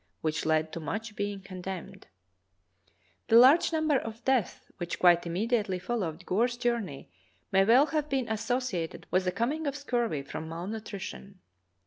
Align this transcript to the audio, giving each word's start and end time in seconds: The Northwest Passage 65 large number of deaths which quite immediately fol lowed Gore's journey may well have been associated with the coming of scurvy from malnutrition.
The 0.23 0.29
Northwest 0.29 0.43
Passage 0.43 0.63
65 1.45 2.03
large 3.29 3.71
number 3.71 3.97
of 3.99 4.25
deaths 4.25 4.65
which 4.77 4.97
quite 4.97 5.27
immediately 5.27 5.77
fol 5.77 5.97
lowed 5.99 6.25
Gore's 6.25 6.57
journey 6.57 7.11
may 7.51 7.63
well 7.63 7.85
have 7.85 8.09
been 8.09 8.27
associated 8.27 9.05
with 9.11 9.25
the 9.25 9.31
coming 9.31 9.67
of 9.67 9.75
scurvy 9.75 10.23
from 10.23 10.49
malnutrition. 10.49 11.39